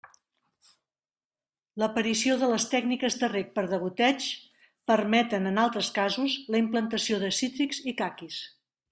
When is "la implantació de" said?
6.55-7.29